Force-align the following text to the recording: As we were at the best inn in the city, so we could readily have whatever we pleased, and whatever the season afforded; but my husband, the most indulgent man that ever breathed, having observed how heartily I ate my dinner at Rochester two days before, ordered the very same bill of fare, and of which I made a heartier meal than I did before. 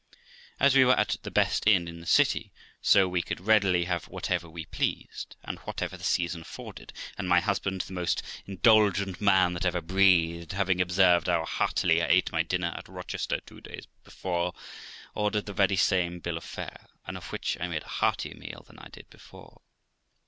As 0.59 0.73
we 0.75 0.83
were 0.83 0.97
at 0.99 1.17
the 1.21 1.29
best 1.29 1.67
inn 1.67 1.87
in 1.87 1.99
the 1.99 2.07
city, 2.07 2.51
so 2.81 3.07
we 3.07 3.21
could 3.21 3.39
readily 3.39 3.83
have 3.85 4.05
whatever 4.07 4.49
we 4.49 4.65
pleased, 4.65 5.35
and 5.43 5.59
whatever 5.59 5.95
the 5.95 6.03
season 6.03 6.41
afforded; 6.41 6.91
but 7.17 7.25
my 7.25 7.39
husband, 7.39 7.81
the 7.81 7.93
most 7.93 8.23
indulgent 8.47 9.21
man 9.21 9.53
that 9.53 9.63
ever 9.63 9.79
breathed, 9.79 10.53
having 10.53 10.81
observed 10.81 11.27
how 11.27 11.45
heartily 11.45 12.01
I 12.01 12.07
ate 12.07 12.31
my 12.31 12.41
dinner 12.41 12.73
at 12.75 12.89
Rochester 12.89 13.41
two 13.41 13.61
days 13.61 13.85
before, 14.03 14.55
ordered 15.13 15.45
the 15.45 15.53
very 15.53 15.75
same 15.77 16.17
bill 16.17 16.37
of 16.37 16.43
fare, 16.45 16.87
and 17.05 17.15
of 17.15 17.31
which 17.31 17.55
I 17.59 17.67
made 17.67 17.83
a 17.83 17.87
heartier 17.99 18.33
meal 18.33 18.63
than 18.67 18.79
I 18.79 18.87
did 18.91 19.07
before. 19.11 19.61